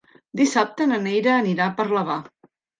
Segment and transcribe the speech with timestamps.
[0.41, 2.19] Dissabte na Neida anirà a Parlavà.